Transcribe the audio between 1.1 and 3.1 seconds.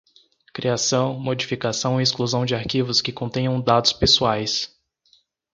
modificação e exclusão de arquivos